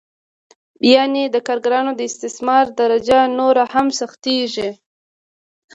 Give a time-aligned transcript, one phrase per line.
[0.91, 4.69] یانې د کارګرانو د استثمار درجه نوره هم سختېږي